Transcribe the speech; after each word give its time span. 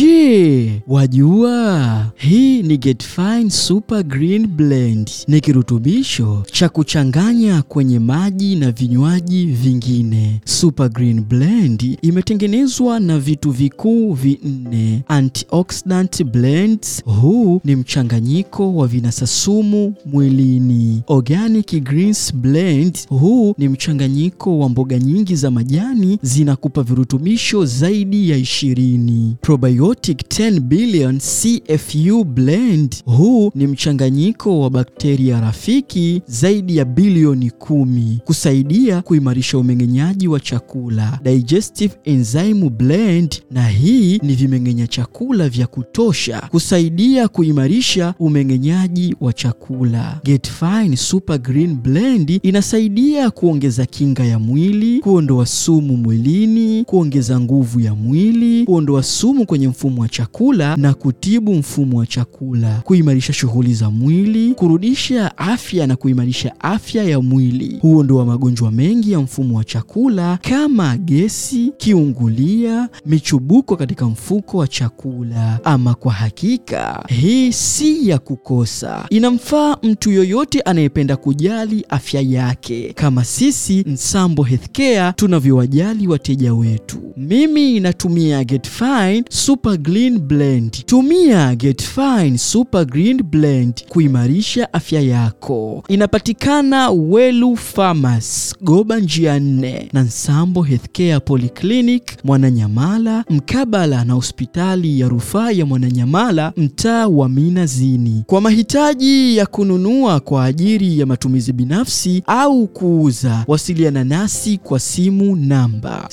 Je, 0.00 0.82
wajua 0.86 2.06
hii 2.16 2.62
ni 2.62 2.78
Getfine 2.78 3.50
Super 3.50 4.02
Green 4.04 4.46
Blend, 4.46 5.10
ni 5.28 5.40
kirutubisho 5.40 6.42
cha 6.52 6.68
kuchanganya 6.68 7.62
kwenye 7.62 7.98
maji 7.98 8.56
na 8.56 8.70
vinywaji 8.70 9.46
vingine. 9.46 10.40
Super 10.44 10.88
Green 10.88 11.20
Blend 11.20 11.98
imetengenezwa 12.02 13.00
na 13.00 13.18
vitu 13.18 13.50
vikuu 13.50 14.12
vinne: 14.12 15.02
antioxidant 15.08 16.24
blends, 16.24 17.04
huu 17.04 17.60
ni 17.64 17.76
mchanganyiko 17.76 18.74
wa 18.74 18.86
vinasasumu 18.86 19.94
mwilini; 20.06 21.02
organic 21.06 21.82
greens 21.82 22.34
blend, 22.34 22.98
huu 23.08 23.54
ni 23.58 23.68
mchanganyiko 23.68 24.58
wa 24.58 24.68
mboga 24.68 24.98
nyingi 24.98 25.36
za 25.36 25.50
majani 25.50 26.18
zinakupa 26.22 26.82
virutubisho 26.82 27.64
zaidi 27.64 28.30
ya 28.30 28.36
ishirini. 28.36 29.36
Probiotic 29.40 29.85
10 29.92 30.60
billion 30.60 31.18
CFU 31.18 32.24
blend, 32.24 32.96
huu 33.04 33.50
ni 33.54 33.66
mchanganyiko 33.66 34.60
wa 34.60 34.70
bakteria 34.70 35.40
rafiki 35.40 36.22
zaidi 36.26 36.76
ya 36.76 36.84
bilioni 36.84 37.50
kumi 37.50 38.18
kusaidia 38.24 39.02
kuimarisha 39.02 39.58
umeng'enyaji 39.58 40.28
wa 40.28 40.40
chakula. 40.40 41.20
Digestive 41.24 41.94
enzyme 42.04 42.70
blend, 42.70 43.42
na 43.50 43.68
hii 43.68 44.18
ni 44.18 44.34
vimeng'enya 44.34 44.86
chakula 44.86 45.48
vya 45.48 45.66
kutosha 45.66 46.40
kusaidia 46.50 47.28
kuimarisha 47.28 48.14
umeng'enyaji 48.18 49.16
wa 49.20 49.32
chakula. 49.32 50.20
Getfine 50.24 50.96
Super 50.96 51.38
Green 51.38 51.74
Blend 51.74 52.40
inasaidia 52.42 53.30
kuongeza 53.30 53.86
kinga 53.86 54.24
ya 54.24 54.38
mwili, 54.38 55.00
kuondoa 55.00 55.46
sumu 55.46 55.96
mwilini, 55.96 56.84
kuongeza 56.84 57.40
nguvu 57.40 57.80
ya 57.80 57.94
mwili, 57.94 58.64
kuondoa 58.64 59.02
sumu 59.02 59.46
kwenye 59.46 59.68
mfumo 59.76 60.02
wa 60.02 60.08
chakula 60.08 60.76
na 60.76 60.94
kutibu 60.94 61.54
mfumo 61.54 61.98
wa 61.98 62.06
chakula, 62.06 62.80
kuimarisha 62.84 63.32
shughuli 63.32 63.74
za 63.74 63.90
mwili, 63.90 64.54
kurudisha 64.54 65.38
afya 65.38 65.86
na 65.86 65.96
kuimarisha 65.96 66.60
afya 66.60 67.04
ya 67.04 67.20
mwili, 67.20 67.78
Huo 67.82 68.02
ndio 68.02 68.16
wa 68.16 68.24
magonjwa 68.26 68.70
mengi 68.70 69.12
ya 69.12 69.20
mfumo 69.20 69.56
wa 69.58 69.64
chakula 69.64 70.38
kama 70.42 70.96
gesi, 70.96 71.72
kiungulia, 71.76 72.88
michubuko 73.06 73.76
katika 73.76 74.06
mfuko 74.06 74.58
wa 74.58 74.68
chakula. 74.68 75.60
Ama 75.64 75.94
kwa 75.94 76.12
hakika 76.12 77.04
hii 77.08 77.52
si 77.52 78.08
ya 78.08 78.18
kukosa, 78.18 79.06
inamfaa 79.10 79.76
mtu 79.82 80.10
yoyote 80.10 80.60
anayependa 80.60 81.16
kujali 81.16 81.84
afya 81.88 82.20
yake 82.20 82.92
kama 82.92 83.24
sisi 83.24 83.84
Nsambo 83.86 84.42
Healthcare 84.42 85.12
tunavyowajali 85.16 86.08
wateja 86.08 86.54
wetu. 86.54 86.98
Mimi 87.16 87.80
natumia 87.80 88.44
Getfine 88.44 89.24
Super 89.56 89.76
Green 89.78 90.18
Blend. 90.18 90.84
Tumia 90.86 91.54
Getfine 91.56 92.38
Super 92.38 92.84
Green 92.84 93.22
Blend 93.22 93.84
kuimarisha 93.88 94.72
afya 94.72 95.00
yako. 95.00 95.84
Inapatikana 95.88 96.90
Welu 96.90 97.56
Farmers, 97.56 98.54
Goba 98.62 98.98
njia 99.00 99.38
nne, 99.40 99.88
na 99.92 100.02
Nsambo 100.02 100.62
Healthcare 100.62 101.20
Polyclinic 101.20 102.02
Mwananyamala, 102.24 103.24
mkabala 103.30 104.04
na 104.04 104.14
hospitali 104.14 105.00
ya 105.00 105.08
rufaa 105.08 105.50
ya 105.50 105.66
Mwananyamala, 105.66 106.52
mtaa 106.56 107.06
wa 107.08 107.28
Minazini. 107.28 108.22
Kwa 108.26 108.40
mahitaji 108.40 109.36
ya 109.36 109.46
kununua 109.46 110.20
kwa 110.20 110.44
ajili 110.44 110.98
ya 111.00 111.06
matumizi 111.06 111.52
binafsi 111.52 112.22
au 112.26 112.66
kuuza, 112.66 113.44
wasiliana 113.48 114.04
nasi 114.04 114.58
kwa 114.58 114.80
simu 114.80 115.36
namba 115.36 116.06